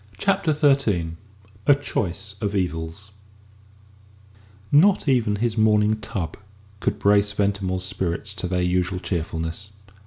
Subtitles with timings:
[0.17, 1.15] CHAPTER XIII
[1.67, 3.11] A CHOICE OF EVILS
[4.71, 6.37] Not even his morning tub
[6.79, 9.69] could brace Ventimore's spirits to their usual cheerfulness.